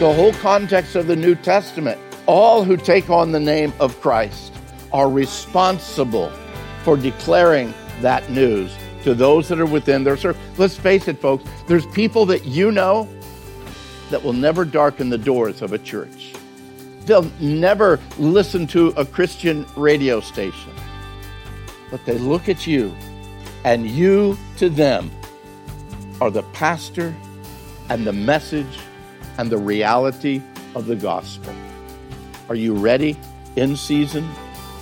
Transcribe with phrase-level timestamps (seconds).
[0.00, 2.00] the whole context of the New Testament.
[2.24, 4.50] All who take on the name of Christ
[4.94, 6.32] are responsible
[6.84, 10.40] for declaring that news to those that are within their circle.
[10.56, 13.10] Let's face it, folks, there's people that you know
[14.08, 16.32] that will never darken the doors of a church.
[17.04, 20.72] They'll never listen to a Christian radio station.
[21.90, 22.96] But they look at you,
[23.64, 25.10] and you to them
[26.22, 27.14] are the pastor
[27.90, 28.78] and the message
[29.40, 30.42] and the reality
[30.74, 31.54] of the gospel.
[32.50, 33.16] Are you ready
[33.56, 34.28] in season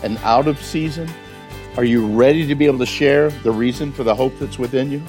[0.03, 1.09] and out of season?
[1.77, 4.91] Are you ready to be able to share the reason for the hope that's within
[4.91, 5.01] you?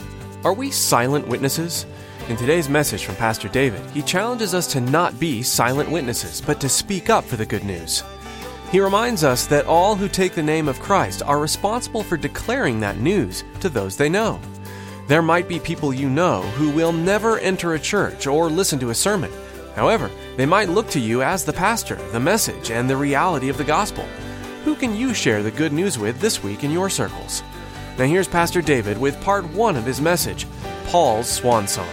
[0.43, 1.87] Are we silent witnesses?
[2.27, 6.61] In today's message from Pastor David, he challenges us to not be silent witnesses, but
[6.61, 8.03] to speak up for the good news.
[8.71, 12.79] He reminds us that all who take the name of Christ are responsible for declaring
[12.81, 14.39] that news to those they know.
[15.09, 18.91] There might be people you know who will never enter a church or listen to
[18.91, 19.31] a sermon.
[19.75, 23.57] However, they might look to you as the pastor, the message, and the reality of
[23.57, 24.03] the gospel.
[24.65, 27.41] Who can you share the good news with this week in your circles?
[27.97, 30.45] Now, here's Pastor David with part one of his message
[30.89, 31.89] Paul's Swan Song.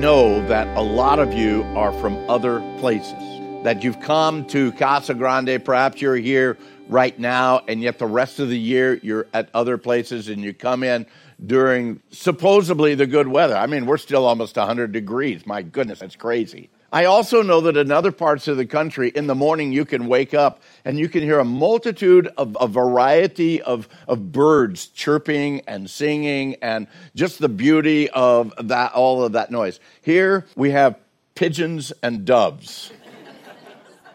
[0.00, 3.22] Know that a lot of you are from other places,
[3.64, 5.62] that you've come to Casa Grande.
[5.62, 6.56] Perhaps you're here
[6.88, 10.54] right now, and yet the rest of the year you're at other places and you
[10.54, 11.04] come in
[11.44, 13.54] during supposedly the good weather.
[13.54, 15.44] I mean, we're still almost 100 degrees.
[15.44, 16.70] My goodness, that's crazy.
[16.92, 20.08] I also know that in other parts of the country, in the morning, you can
[20.08, 25.60] wake up and you can hear a multitude of a variety of, of birds chirping
[25.68, 29.78] and singing and just the beauty of that, all of that noise.
[30.02, 30.98] Here we have
[31.36, 32.90] pigeons and doves.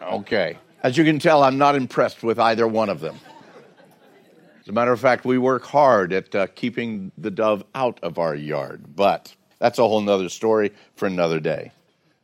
[0.02, 0.58] Okay.
[0.82, 3.16] As you can tell, I'm not impressed with either one of them.
[4.60, 8.18] As a matter of fact, we work hard at uh, keeping the dove out of
[8.18, 11.72] our yard, but that's a whole nother story for another day.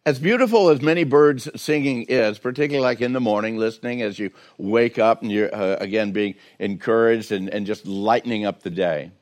[0.05, 4.33] As beautiful as many birds singing is, particularly like in the morning, listening as you
[4.59, 9.13] wake up and you're uh, again being encouraged and, and just lightening up the day.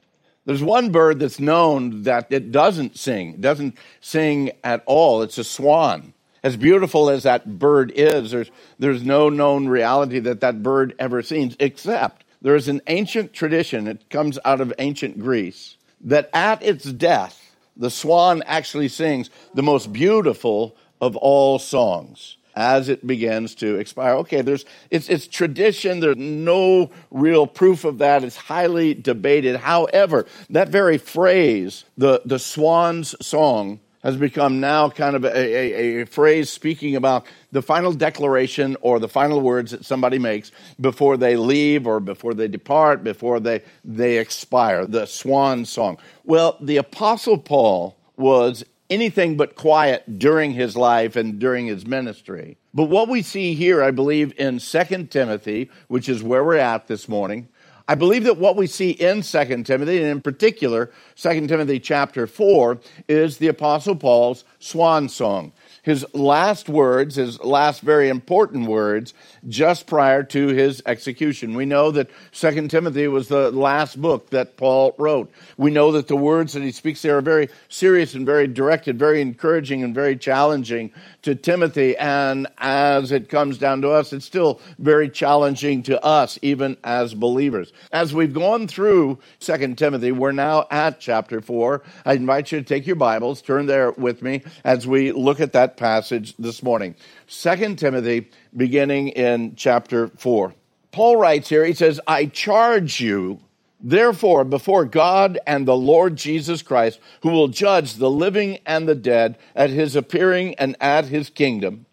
[0.46, 5.20] There's one bird that's known that it doesn't sing, it doesn't sing at all.
[5.20, 6.14] It's a swan.
[6.42, 11.22] As beautiful as that bird is, there's, there's no known reality that that bird ever
[11.22, 16.62] sings, except there is an ancient tradition, it comes out of ancient Greece, that at
[16.62, 17.39] its death,
[17.80, 24.14] the swan actually sings the most beautiful of all songs as it begins to expire.
[24.16, 26.00] Okay, there's it's it's tradition.
[26.00, 28.22] There's no real proof of that.
[28.22, 29.56] It's highly debated.
[29.56, 36.00] However, that very phrase, the the swan's song, has become now kind of a, a,
[36.02, 40.50] a, phrase speaking about the final declaration or the final words that somebody makes
[40.80, 45.98] before they leave or before they depart, before they, they expire, the swan song.
[46.24, 52.56] Well, the Apostle Paul was anything but quiet during his life and during his ministry.
[52.74, 56.88] But what we see here, I believe, in 2 Timothy, which is where we're at
[56.88, 57.48] this morning,
[57.90, 62.28] I believe that what we see in 2 Timothy, and in particular 2 Timothy chapter
[62.28, 62.78] 4,
[63.08, 65.52] is the Apostle Paul's swan song.
[65.82, 69.14] His last words, his last very important words,
[69.48, 71.54] just prior to his execution.
[71.54, 75.30] We know that 2 Timothy was the last book that Paul wrote.
[75.56, 78.98] We know that the words that he speaks there are very serious and very directed,
[78.98, 80.92] very encouraging and very challenging
[81.22, 81.97] to Timothy.
[81.97, 87.15] And as it comes down to us, it's still very challenging to us, even as
[87.15, 87.72] believers.
[87.92, 91.82] As we've gone through 2 Timothy, we're now at chapter 4.
[92.04, 95.53] I invite you to take your Bibles, turn there with me as we look at
[95.54, 96.94] that passage this morning.
[97.28, 100.54] 2 Timothy, beginning in chapter 4.
[100.92, 103.40] Paul writes here, he says, I charge you,
[103.80, 108.94] therefore, before God and the Lord Jesus Christ, who will judge the living and the
[108.94, 111.86] dead at his appearing and at his kingdom,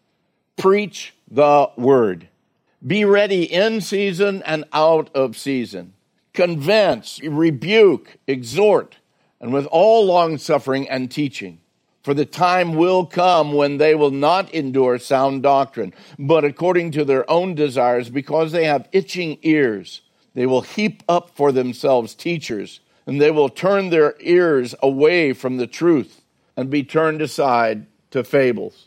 [0.58, 2.28] preach the word.
[2.86, 5.94] Be ready in season and out of season.
[6.34, 8.98] Convince, rebuke, exhort,
[9.40, 11.60] and with all long suffering and teaching.
[12.08, 17.04] For the time will come when they will not endure sound doctrine, but according to
[17.04, 22.80] their own desires, because they have itching ears, they will heap up for themselves teachers,
[23.06, 26.22] and they will turn their ears away from the truth
[26.56, 28.86] and be turned aside to fables.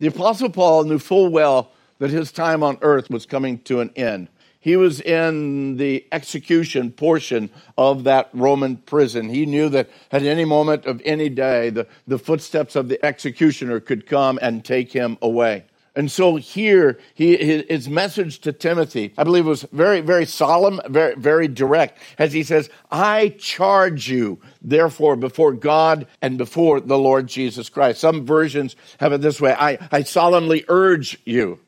[0.00, 1.70] The Apostle Paul knew full well
[2.00, 4.26] that his time on earth was coming to an end.
[4.60, 9.28] He was in the execution portion of that Roman prison.
[9.28, 13.78] He knew that at any moment of any day, the, the footsteps of the executioner
[13.78, 15.64] could come and take him away.
[15.94, 21.14] And so here, he, his message to Timothy, I believe, was very, very solemn, very,
[21.16, 27.26] very direct, as he says, I charge you, therefore, before God and before the Lord
[27.26, 28.00] Jesus Christ.
[28.00, 31.58] Some versions have it this way I, I solemnly urge you,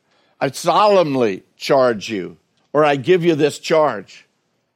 [0.40, 2.36] I solemnly charge you
[2.72, 4.26] or I give you this charge.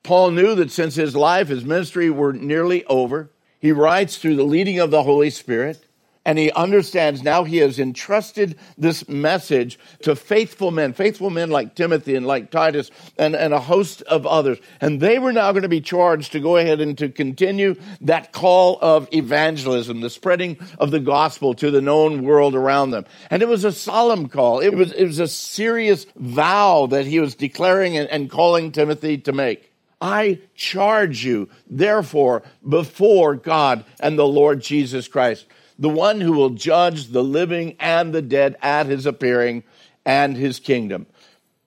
[0.03, 4.45] Paul knew that since his life, his ministry were nearly over, he writes through the
[4.45, 5.87] leading of the Holy Spirit,
[6.25, 11.75] and he understands now he has entrusted this message to faithful men, faithful men like
[11.75, 14.59] Timothy and like Titus and, and a host of others.
[14.81, 18.33] And they were now going to be charged to go ahead and to continue that
[18.33, 23.05] call of evangelism, the spreading of the gospel to the known world around them.
[23.31, 24.61] And it was a solemn call.
[24.61, 29.19] It was, it was a serious vow that he was declaring and, and calling Timothy
[29.19, 29.71] to make.
[30.01, 35.47] I charge you, therefore, before God and the Lord Jesus Christ
[35.79, 39.65] the one who will judge the living and the dead at his appearing
[40.05, 41.07] and his kingdom.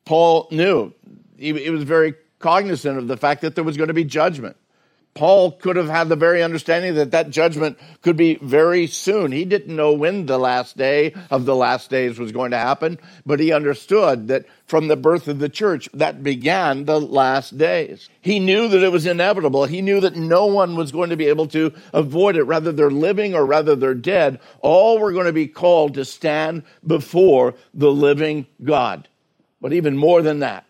[0.05, 0.93] Paul knew,
[1.37, 4.55] he, was very cognizant of the fact that there was going to be judgment.
[5.17, 9.31] Paul could have had the very understanding that that judgment could be very soon.
[9.31, 12.99] He didn't know when the last day of the last days was going to happen,
[13.25, 18.09] but he understood that from the birth of the church, that began the last days.
[18.21, 19.65] He knew that it was inevitable.
[19.65, 22.45] He knew that no one was going to be able to avoid it.
[22.45, 26.61] Whether they're living or whether they're dead, all were going to be called to stand
[26.85, 29.07] before the living God.
[29.61, 30.66] But even more than that,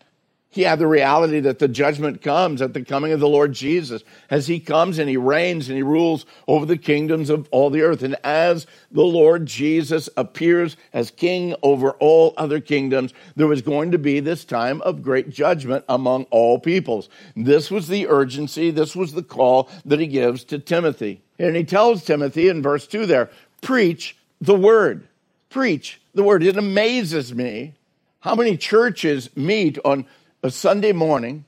[0.50, 4.02] he had the reality that the judgment comes at the coming of the Lord Jesus
[4.30, 7.82] as he comes and he reigns and he rules over the kingdoms of all the
[7.82, 8.02] earth.
[8.02, 13.90] And as the Lord Jesus appears as king over all other kingdoms, there was going
[13.90, 17.10] to be this time of great judgment among all peoples.
[17.36, 21.20] This was the urgency, this was the call that he gives to Timothy.
[21.38, 23.30] And he tells Timothy in verse 2 there,
[23.60, 25.06] preach the word.
[25.50, 26.42] Preach the word.
[26.42, 27.74] It amazes me
[28.20, 30.06] how many churches meet on
[30.42, 31.44] a Sunday morning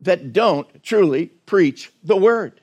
[0.00, 2.60] that don't truly preach the word.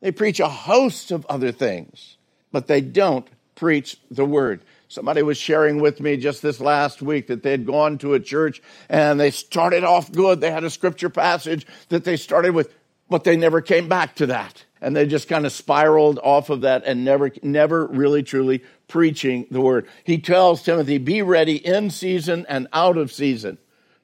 [0.00, 2.16] They preach a host of other things,
[2.50, 4.62] but they don't preach the word.
[4.88, 8.20] Somebody was sharing with me just this last week that they had gone to a
[8.20, 10.40] church and they started off good.
[10.40, 12.74] They had a scripture passage that they started with,
[13.08, 14.64] but they never came back to that.
[14.80, 19.46] And they just kind of spiraled off of that and never, never really truly preaching
[19.50, 19.86] the word.
[20.02, 23.58] He tells Timothy, be ready in season and out of season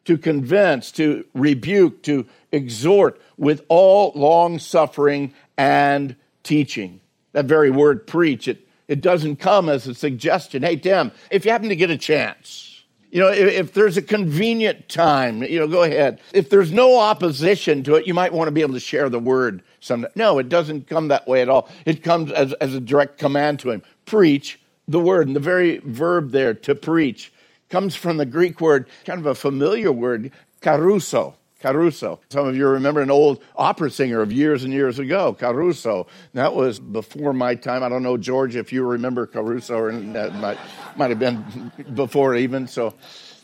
[0.09, 6.99] to convince, to rebuke, to exhort with all long suffering and teaching.
[7.33, 10.63] That very word preach, it, it doesn't come as a suggestion.
[10.63, 14.03] Hey, Tim, if you happen to get a chance, you know, if, if, there's a
[14.03, 16.23] convenient time, you know, go ahead.
[16.33, 19.19] If there's no opposition to it, you might want to be able to share the
[19.19, 20.09] word someday.
[20.15, 21.69] No, it doesn't come that way at all.
[21.85, 23.83] It comes as, as a direct command to him.
[24.07, 25.27] Preach the word.
[25.27, 27.31] And the very verb there, to preach,
[27.69, 31.35] comes from the Greek word, kind of a familiar word, caruso.
[31.61, 32.21] Caruso.
[32.31, 36.07] Some of you remember an old opera singer of years and years ago, Caruso.
[36.35, 37.83] That was before my time.
[37.83, 40.59] I don't know, George, if you remember Caruso, or that might,
[40.97, 42.69] might have been before even.
[42.69, 42.95] So,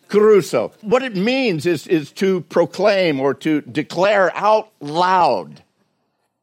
[0.06, 0.72] Caruso.
[0.82, 5.64] What it means is, is to proclaim or to declare out loud,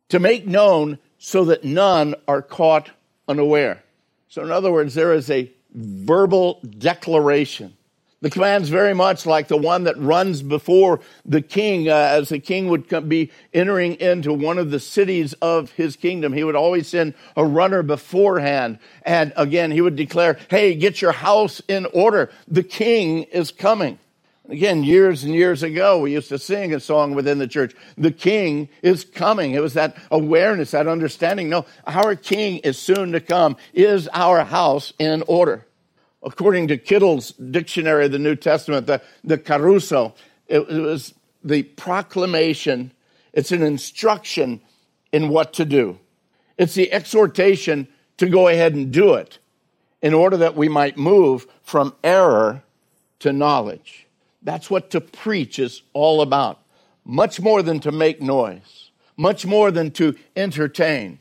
[0.09, 2.89] to make known so that none are caught
[3.29, 3.81] unaware.
[4.27, 7.75] So, in other words, there is a verbal declaration.
[8.21, 12.37] The command's very much like the one that runs before the king, uh, as the
[12.37, 16.31] king would be entering into one of the cities of his kingdom.
[16.31, 18.77] He would always send a runner beforehand.
[19.03, 22.29] And again, he would declare, Hey, get your house in order.
[22.47, 23.97] The king is coming.
[24.51, 28.11] Again, years and years ago, we used to sing a song within the church, The
[28.11, 29.53] King is coming.
[29.53, 31.47] It was that awareness, that understanding.
[31.47, 33.55] No, our King is soon to come.
[33.73, 35.65] Is our house in order?
[36.21, 40.15] According to Kittel's dictionary of the New Testament, the, the caruso,
[40.47, 41.13] it, it was
[41.45, 42.91] the proclamation,
[43.31, 44.59] it's an instruction
[45.13, 45.97] in what to do.
[46.57, 49.39] It's the exhortation to go ahead and do it
[50.01, 52.63] in order that we might move from error
[53.19, 54.07] to knowledge.
[54.41, 56.59] That's what to preach is all about.
[57.03, 61.19] Much more than to make noise, much more than to entertain,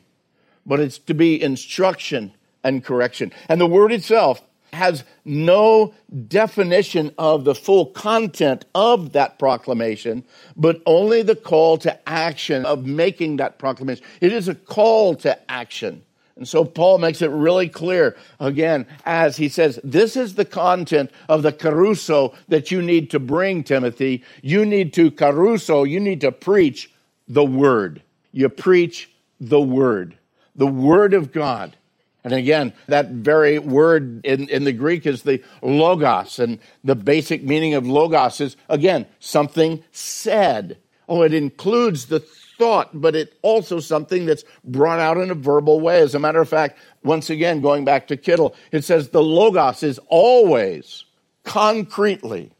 [0.65, 3.31] but it's to be instruction and correction.
[3.49, 5.93] And the word itself has no
[6.27, 10.23] definition of the full content of that proclamation,
[10.55, 14.05] but only the call to action of making that proclamation.
[14.21, 16.03] It is a call to action.
[16.41, 21.11] And so Paul makes it really clear again as he says, This is the content
[21.29, 24.23] of the caruso that you need to bring, Timothy.
[24.41, 26.91] You need to caruso, you need to preach
[27.27, 28.01] the word.
[28.31, 30.17] You preach the word,
[30.55, 31.77] the word of God.
[32.23, 36.39] And again, that very word in, in the Greek is the logos.
[36.39, 40.79] And the basic meaning of logos is, again, something said.
[41.07, 42.25] Oh, it includes the
[42.61, 45.99] thought, but it also something that's brought out in a verbal way.
[45.99, 49.81] As a matter of fact, once again, going back to Kittel, it says the logos
[49.81, 51.05] is always
[51.43, 52.51] concretely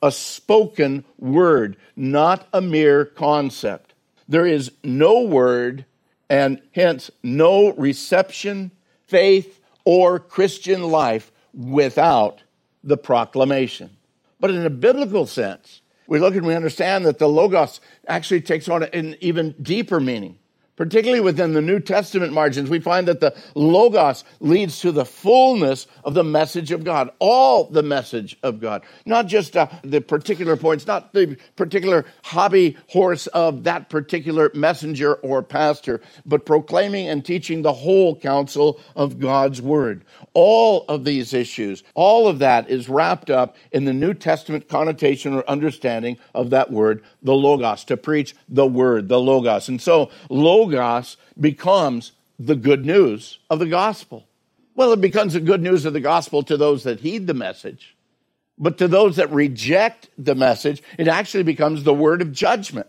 [0.00, 3.92] a spoken word, not a mere concept.
[4.26, 5.84] There is no word
[6.30, 8.70] and hence no reception,
[9.08, 12.42] faith, or Christian life without
[12.82, 13.90] the proclamation.
[14.40, 15.79] But in a biblical sense,
[16.10, 20.39] we look and we understand that the Logos actually takes on an even deeper meaning.
[20.80, 25.86] Particularly within the New Testament margins, we find that the Logos leads to the fullness
[26.04, 30.56] of the message of God, all the message of God, not just uh, the particular
[30.56, 37.26] points, not the particular hobby horse of that particular messenger or pastor, but proclaiming and
[37.26, 40.02] teaching the whole counsel of God's Word.
[40.32, 45.34] All of these issues, all of that is wrapped up in the New Testament connotation
[45.34, 49.68] or understanding of that word, the Logos, to preach the Word, the Logos.
[49.68, 54.26] And so, Logos becomes the good news of the gospel.
[54.74, 57.96] Well, it becomes the good news of the gospel to those that heed the message.
[58.58, 62.86] But to those that reject the message, it actually becomes the word of judgment.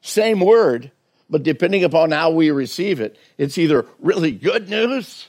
[0.00, 0.90] Same word,
[1.30, 5.28] but depending upon how we receive it, it's either really good news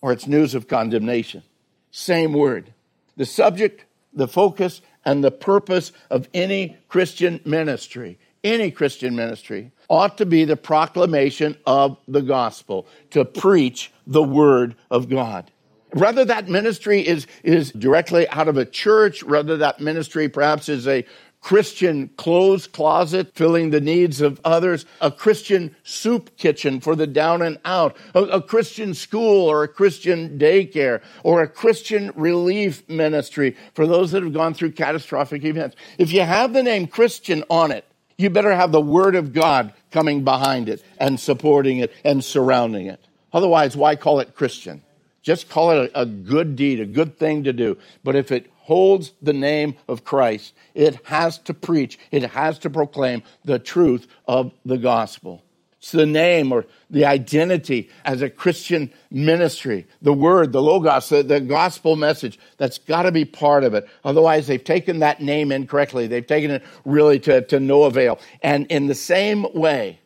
[0.00, 1.42] or it's news of condemnation.
[1.90, 2.72] Same word.
[3.16, 10.18] The subject, the focus, and the purpose of any Christian ministry, any Christian ministry, ought
[10.18, 15.50] to be the proclamation of the gospel, to preach the word of God.
[15.92, 20.86] Whether that ministry is, is directly out of a church, whether that ministry perhaps is
[20.86, 21.04] a
[21.40, 27.40] Christian clothes closet filling the needs of others, a Christian soup kitchen for the down
[27.40, 33.56] and out, a, a, Christian school or a Christian daycare, or a Christian relief ministry
[33.74, 35.76] for those that have gone through catastrophic events.
[35.96, 37.86] If you have the name Christian on it,
[38.18, 42.86] you better have the Word of God coming behind it and supporting it and surrounding
[42.86, 43.00] it.
[43.32, 44.82] Otherwise, why call it Christian?
[45.22, 47.78] Just call it a, a, good deed, a good thing to do.
[48.04, 52.70] But if it holds the name of Christ, it has to preach, it has to
[52.70, 55.42] proclaim the truth of the gospel.
[55.78, 61.22] It's the name or the identity as a Christian ministry, the word, the logos, the,
[61.22, 62.38] the gospel message.
[62.58, 63.88] That's got to be part of it.
[64.04, 66.06] Otherwise, they've taken that name incorrectly.
[66.06, 68.18] They've taken it really to, to no avail.
[68.42, 70.00] And in the same way,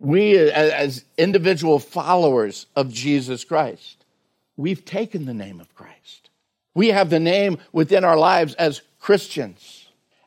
[0.00, 4.04] we as individual followers of Jesus Christ,
[4.56, 6.21] we've taken the name of Christ.
[6.74, 9.82] We have the name within our lives as Christians.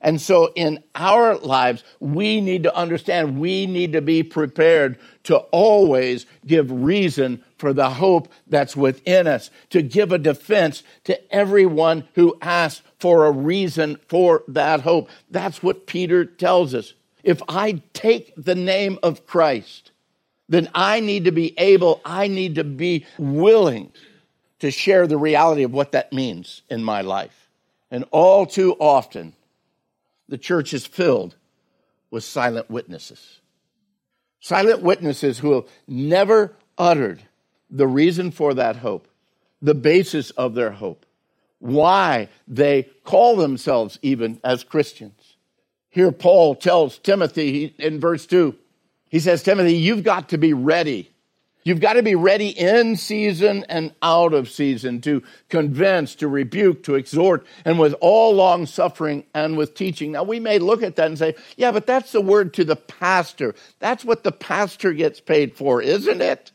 [0.06, 5.38] And so in our lives, we need to understand, we need to be prepared to
[5.38, 12.08] always give reason for the hope that's within us, to give a defense to everyone
[12.14, 15.10] who asks for a reason for that hope.
[15.32, 16.94] That's what Peter tells us.
[17.24, 19.92] If I take the name of Christ,
[20.48, 23.92] then I need to be able, I need to be willing
[24.60, 27.50] to share the reality of what that means in my life.
[27.92, 29.34] And all too often,
[30.28, 31.36] the church is filled
[32.10, 33.42] with silent witnesses.
[34.40, 37.22] Silent witnesses who have never uttered
[37.70, 39.08] the reason for that hope,
[39.62, 41.06] the basis of their hope,
[41.60, 45.36] why they call themselves even as Christians.
[45.90, 48.56] Here, Paul tells Timothy in verse 2,
[49.10, 51.12] he says, Timothy, you've got to be ready
[51.66, 56.84] You've got to be ready in season and out of season to convince, to rebuke,
[56.84, 60.12] to exhort, and with all long suffering and with teaching.
[60.12, 62.76] Now, we may look at that and say, yeah, but that's the word to the
[62.76, 63.56] pastor.
[63.80, 66.52] That's what the pastor gets paid for, isn't it?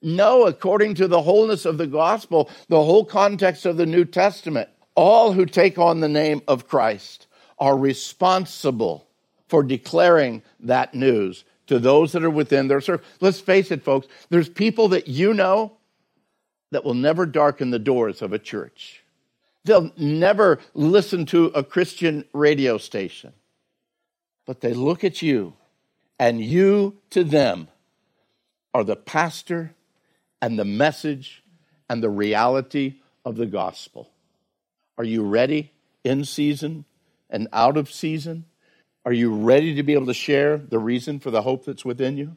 [0.00, 4.70] No, according to the wholeness of the gospel, the whole context of the New Testament,
[4.94, 7.26] all who take on the name of Christ
[7.58, 9.06] are responsible
[9.48, 13.06] for declaring that news to those that are within their circle.
[13.20, 15.76] Let's face it, folks, there's people that you know
[16.72, 19.04] that will never darken the doors of a church.
[19.62, 23.34] They'll never listen to a Christian radio station.
[24.46, 25.52] But they look at you,
[26.18, 27.68] and you to them
[28.74, 29.76] are the pastor
[30.42, 31.44] and the message
[31.88, 34.10] and the reality of the gospel.
[34.98, 35.70] Are you ready
[36.02, 36.84] in season
[37.30, 38.46] and out of season?
[39.04, 42.16] Are you ready to be able to share the reason for the hope that's within
[42.16, 42.36] you?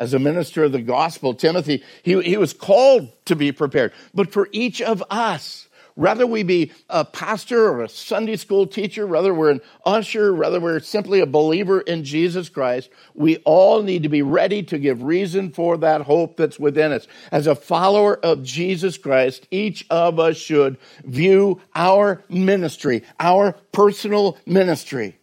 [0.00, 3.92] As a minister of the gospel, Timothy, he, he was called to be prepared.
[4.14, 9.04] But for each of us, whether we be a pastor or a Sunday school teacher,
[9.04, 14.04] whether we're an usher, whether we're simply a believer in Jesus Christ, we all need
[14.04, 17.08] to be ready to give reason for that hope that's within us.
[17.32, 24.38] As a follower of Jesus Christ, each of us should view our ministry, our personal
[24.46, 25.17] ministry,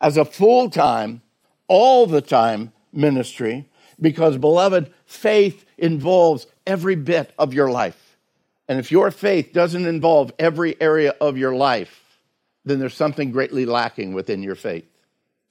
[0.00, 1.22] as a full time,
[1.68, 3.68] all the time ministry,
[4.00, 8.16] because, beloved, faith involves every bit of your life.
[8.68, 12.20] And if your faith doesn't involve every area of your life,
[12.64, 14.89] then there's something greatly lacking within your faith.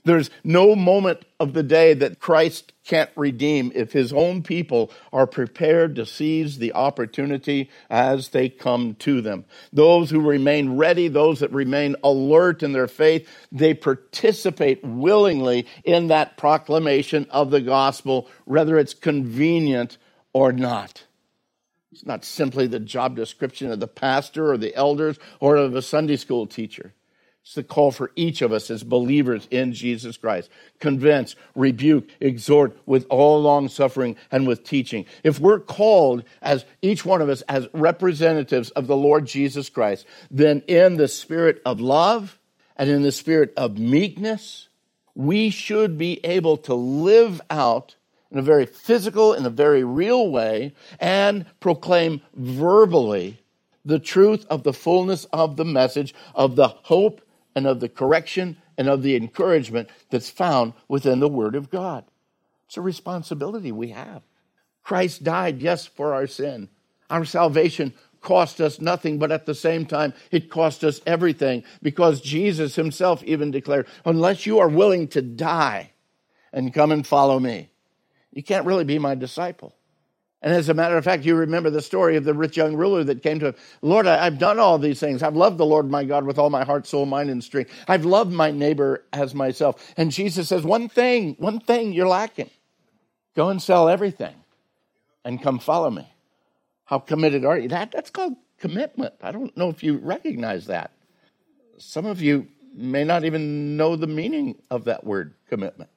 [0.06, 5.28] There's no moment of the day that Christ can't redeem if his own people are
[5.28, 9.46] prepared to seize the opportunity as they come to them.
[9.74, 16.08] Those who remain ready, those that remain alert in their faith, they participate willingly in
[16.08, 19.98] that proclamation of the gospel, whether it's convenient
[20.34, 21.04] or not.
[21.92, 25.82] It's not simply the job description of the pastor or the elders or of a
[25.82, 26.94] Sunday school teacher.
[27.44, 30.52] It's the call for each of us as believers in Jesus Christ.
[30.80, 35.06] Convince, rebuke, exhort with all long suffering and with teaching.
[35.24, 40.06] If we're called as each one of us as representatives of the Lord Jesus Christ,
[40.30, 42.38] then in the spirit of love
[42.76, 44.70] and in the spirit of meekness,
[45.16, 47.96] we should be able to live out
[48.32, 53.40] in a very physical, in a very real way, and proclaim verbally
[53.84, 57.22] the truth of the fullness of the message, of the hope
[57.60, 62.06] and of the correction and of the encouragement that's found within the Word of God.
[62.68, 64.24] It's a responsibility we have.
[64.82, 66.70] Christ died, yes, for our sin.
[67.10, 72.22] Our salvation cost us nothing, but at the same time, it cost us everything because
[72.22, 75.92] Jesus himself even declared, unless you are willing to die
[76.54, 77.72] and come and follow me,
[78.32, 79.76] you can't really be my disciple.
[80.42, 83.04] And as a matter of fact, you remember the story of the rich young ruler
[83.04, 83.56] that came to him.
[83.82, 85.22] Lord, I, have done all these things.
[85.22, 87.72] I've loved the Lord my God with all my heart, soul, mind, and strength.
[87.90, 89.94] I've loved my neighbor as myself.
[89.98, 92.50] And Jesus says, one thing, one thing you're lacking.
[93.36, 94.36] Go and sell everything
[95.26, 96.08] and come follow me.
[96.86, 97.68] How committed are you?
[97.68, 99.14] That, that's called commitment.
[99.22, 100.92] I don't know if you recognize that.
[101.78, 105.90] Some of you may not even know the meaning of that word commitment.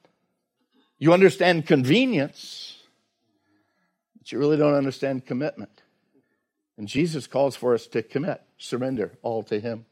[0.97, 2.72] You understand convenience,
[4.31, 5.81] you really don't understand commitment.
[6.77, 9.85] And Jesus calls for us to commit, surrender all to Him.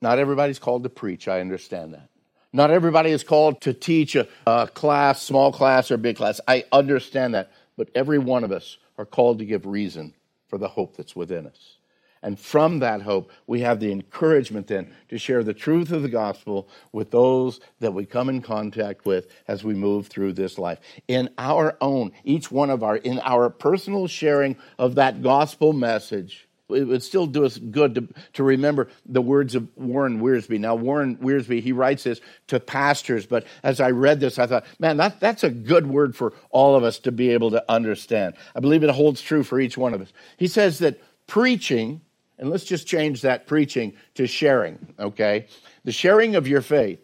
[0.00, 2.08] Not everybody's called to preach, I understand that.
[2.52, 6.40] Not everybody is called to teach a, a, class, small class or big class.
[6.46, 7.50] I understand that.
[7.76, 10.14] But every one of us are called to give reason
[10.46, 11.78] for the hope that's within us.
[12.24, 16.08] And from that hope, we have the encouragement then to share the truth of the
[16.08, 20.80] gospel with those that we come in contact with as we move through this life.
[21.06, 26.48] In our own, each one of our, in our personal sharing of that gospel message,
[26.70, 30.58] it would still do us good to, to remember the words of Warren Wiersbe.
[30.58, 34.64] Now, Warren Wiersbe, he writes this to pastors, but as I read this, I thought,
[34.78, 38.32] man, that, that's a good word for all of us to be able to understand.
[38.56, 40.10] I believe it holds true for each one of us.
[40.38, 42.00] He says that preaching
[42.38, 45.46] and let's just change that preaching to sharing, okay?
[45.84, 47.00] The sharing of your faith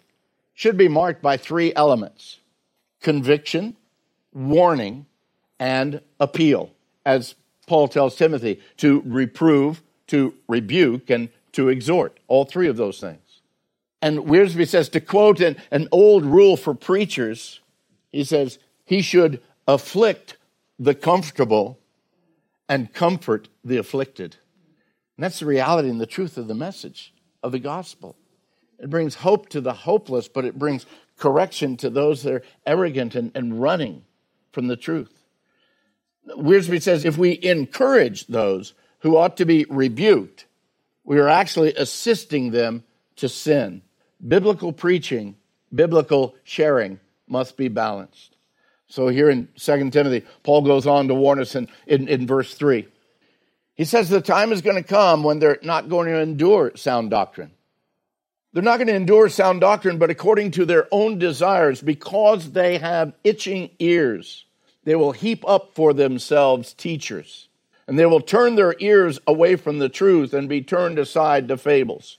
[0.54, 2.40] should be marked by three elements
[3.00, 3.76] conviction,
[4.32, 5.06] warning,
[5.58, 6.70] and appeal,
[7.06, 7.34] as
[7.66, 12.18] Paul tells Timothy to reprove, to rebuke, and to exhort.
[12.28, 13.20] All three of those things.
[14.02, 17.60] And Wiersbe says to quote an, an old rule for preachers,
[18.10, 20.36] he says, he should afflict
[20.78, 21.78] the comfortable
[22.68, 24.36] and comfort the afflicted.
[25.20, 28.16] And that's the reality and the truth of the message of the gospel.
[28.78, 30.87] It brings hope to the hopeless, but it brings
[31.18, 34.02] correction to those that are arrogant and, and running
[34.50, 35.12] from the truth.
[36.26, 40.46] Wiersbe says if we encourage those who ought to be rebuked,
[41.04, 42.83] we are actually assisting them
[43.16, 43.83] to sin.
[44.26, 45.37] Biblical preaching,
[45.70, 48.37] biblical sharing must be balanced.
[48.88, 52.54] So here in 2 Timothy, Paul goes on to warn us in, in, in verse
[52.54, 52.88] 3.
[53.80, 57.08] He says the time is going to come when they're not going to endure sound
[57.08, 57.52] doctrine.
[58.52, 62.76] They're not going to endure sound doctrine, but according to their own desires, because they
[62.76, 64.44] have itching ears,
[64.84, 67.48] they will heap up for themselves teachers
[67.86, 71.56] and they will turn their ears away from the truth and be turned aside to
[71.56, 72.18] fables.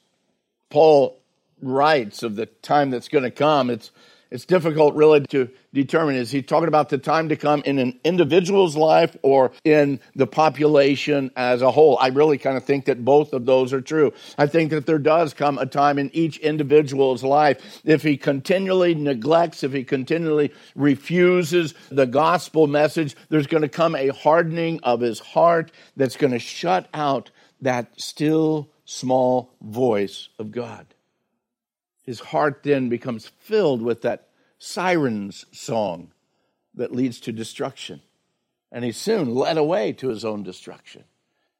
[0.71, 1.21] Paul
[1.61, 3.69] writes of the time that's going to come.
[3.69, 3.91] It's
[4.31, 7.99] it's difficult really to determine is he talking about the time to come in an
[8.03, 11.97] individual's life or in the population as a whole?
[11.99, 14.13] I really kind of think that both of those are true.
[14.37, 17.81] I think that there does come a time in each individual's life.
[17.83, 23.95] If he continually neglects if he continually refuses the gospel message there's going to come
[23.95, 30.51] a hardening of his heart that's going to shut out that still small voice of
[30.51, 30.85] god
[32.03, 36.11] his heart then becomes filled with that siren's song
[36.75, 38.01] that leads to destruction.
[38.71, 41.03] And he's soon led away to his own destruction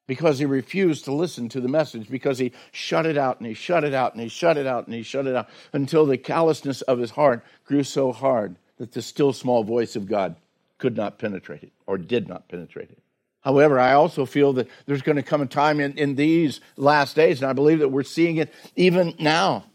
[0.08, 3.54] because he refused to listen to the message, because he shut it out and he
[3.54, 6.18] shut it out and he shut it out and he shut it out until the
[6.18, 10.36] callousness of his heart grew so hard that the still small voice of God
[10.80, 13.02] could not penetrate it or did not penetrate it.
[13.42, 17.16] However, I also feel that there's going to come a time in, in these last
[17.16, 19.66] days, and I believe that we're seeing it even now,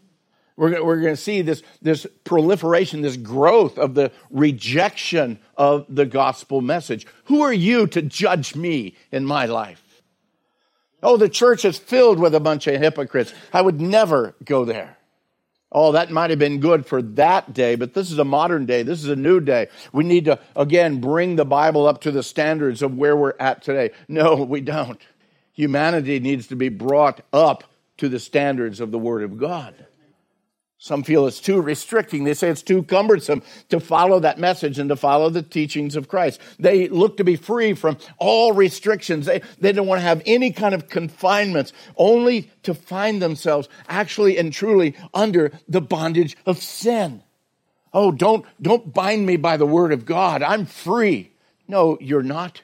[0.57, 6.07] we're, we're going to see this, this proliferation, this growth of the rejection of the
[6.07, 7.07] gospel message.
[7.25, 9.83] Who are you to judge me in my life?
[11.03, 13.33] Oh, the church is filled with a bunch of hypocrites.
[13.53, 14.97] I would never go there.
[15.71, 18.83] Oh, that might have been good for that day, but this is a modern day.
[18.83, 19.69] This is a new day.
[19.93, 23.63] We need to, again, bring the Bible up to the standards of where we're at
[23.63, 23.91] today.
[24.09, 25.01] No, we don't.
[25.53, 27.65] Humanity needs to be brought up
[27.99, 29.86] to the standards of the Word of God.
[30.79, 32.25] Some feel it's too restricting.
[32.25, 36.09] They say it's too cumbersome to follow that message and to follow the teachings of
[36.09, 36.39] Christ.
[36.59, 39.25] They look to be free from all restrictions.
[39.25, 44.37] They, they don't want to have any kind of confinements, only to find themselves actually
[44.37, 47.23] and truly under the bondage of sin.
[47.95, 50.43] Oh, don't, don't bind me by the word of God.
[50.43, 51.33] I'm free.
[51.67, 52.61] No, you're not.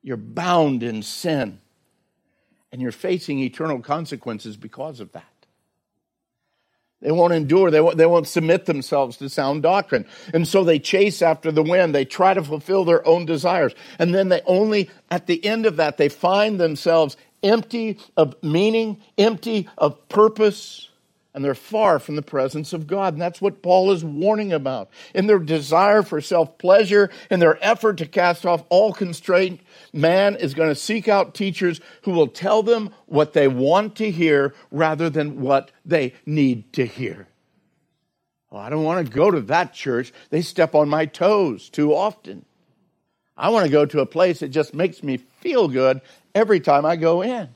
[0.00, 1.60] You're bound in sin.
[2.70, 5.31] And you're facing eternal consequences because of that.
[7.02, 7.70] They won't endure.
[7.70, 10.06] They won't, they won't submit themselves to sound doctrine.
[10.32, 11.94] And so they chase after the wind.
[11.94, 13.74] They try to fulfill their own desires.
[13.98, 19.02] And then they only, at the end of that, they find themselves empty of meaning,
[19.18, 20.88] empty of purpose,
[21.34, 23.14] and they're far from the presence of God.
[23.14, 24.90] And that's what Paul is warning about.
[25.14, 29.60] In their desire for self pleasure, in their effort to cast off all constraint,
[29.92, 34.10] man is going to seek out teachers who will tell them what they want to
[34.10, 37.28] hear rather than what they need to hear.
[38.50, 40.12] Well, I don't want to go to that church.
[40.28, 42.44] They step on my toes too often.
[43.34, 46.02] I want to go to a place that just makes me feel good
[46.34, 47.48] every time I go in.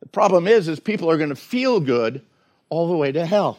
[0.00, 2.22] The problem is, is people are going to feel good
[2.70, 3.58] all the way to hell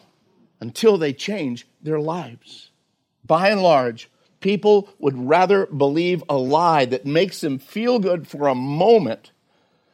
[0.60, 2.70] until they change their lives.
[3.24, 8.48] By and large, people would rather believe a lie that makes them feel good for
[8.48, 9.30] a moment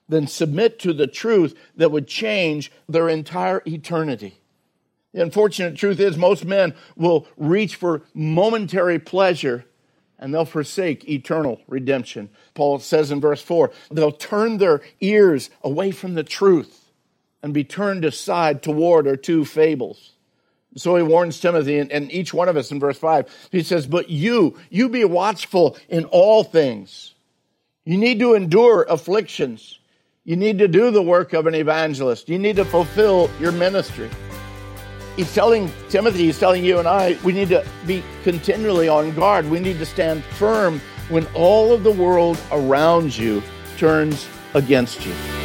[0.08, 4.40] than submit to the truth that would change their entire eternity.
[5.12, 9.64] The unfortunate truth is, most men will reach for momentary pleasure
[10.18, 12.28] and they'll forsake eternal redemption.
[12.54, 16.87] Paul says in verse 4 they'll turn their ears away from the truth
[17.42, 20.12] and be turned aside toward or to fables.
[20.76, 23.48] So he warns Timothy and, and, each one of us in verse 5.
[23.50, 27.14] He says, But you, you be watchful in all things.
[27.84, 29.78] You need to endure afflictions.
[30.24, 32.28] You need to do the work of an evangelist.
[32.28, 34.10] You need to fulfill your ministry.
[35.16, 39.50] He's telling Timothy, he's telling you and I, we need to be continually on guard.
[39.50, 43.42] We need to stand firm when all of the world around you
[43.78, 45.37] turns against you.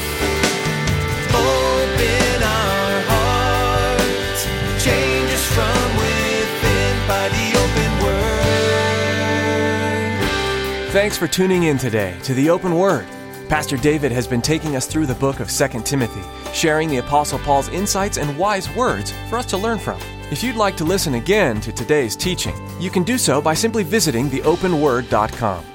[10.94, 13.08] Thanks for tuning in today to the Open Word.
[13.50, 16.22] Pastor David has been taking us through the book of 2 Timothy,
[16.54, 20.00] sharing the Apostle Paul's insights and wise words for us to learn from.
[20.30, 23.82] If you'd like to listen again to today's teaching, you can do so by simply
[23.82, 25.66] visiting theopenword.com.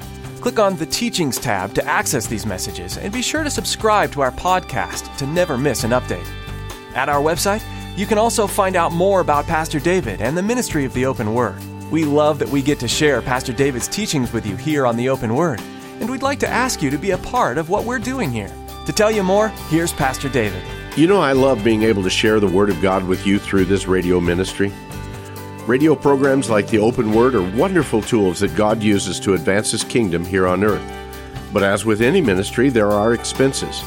[0.41, 4.21] Click on the Teachings tab to access these messages and be sure to subscribe to
[4.21, 6.29] our podcast to never miss an update.
[6.95, 7.65] At our website,
[7.99, 11.35] you can also find out more about Pastor David and the ministry of the Open
[11.35, 11.61] Word.
[11.91, 15.09] We love that we get to share Pastor David's teachings with you here on the
[15.09, 15.59] Open Word,
[16.01, 18.53] and we'd like to ask you to be a part of what we're doing here.
[18.85, 20.63] To tell you more, here's Pastor David.
[20.99, 23.65] You know, I love being able to share the Word of God with you through
[23.65, 24.71] this radio ministry.
[25.67, 29.83] Radio programs like the Open Word are wonderful tools that God uses to advance His
[29.83, 30.83] kingdom here on earth.
[31.55, 33.83] But as with any ministry, there are expenses.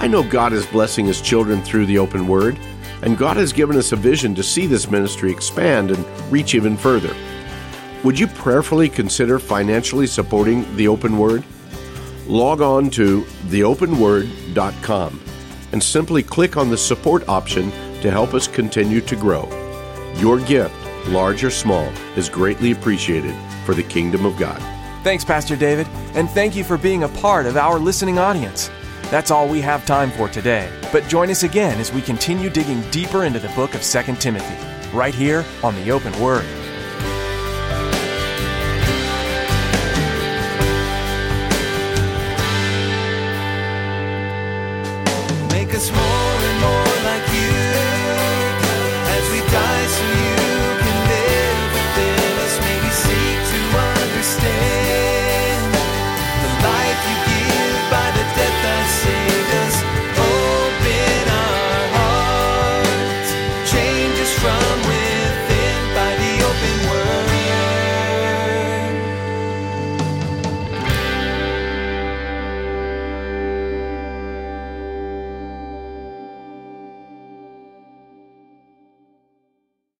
[0.00, 2.58] I know God is blessing His children through the Open Word
[3.02, 6.76] and God has given us a vision to see this ministry expand and reach even
[6.76, 7.14] further.
[8.04, 11.44] Would you prayerfully consider financially supporting the open word?
[12.28, 15.20] log on to theopenword.com
[15.72, 19.48] and simply click on the support option to help us continue to grow.
[20.16, 20.74] Your gift,
[21.08, 24.60] large or small, is greatly appreciated for the kingdom of God.
[25.02, 28.70] Thanks, Pastor David, and thank you for being a part of our listening audience.
[29.10, 32.80] That's all we have time for today, but join us again as we continue digging
[32.90, 34.56] deeper into the book of 2 Timothy,
[34.96, 36.65] right here on the Open Word.